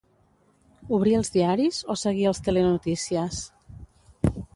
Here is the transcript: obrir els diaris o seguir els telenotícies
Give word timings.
obrir 0.97 1.11
els 1.17 1.29
diaris 1.35 1.81
o 1.93 1.97
seguir 2.03 2.25
els 2.31 2.41
telenotícies 2.47 3.43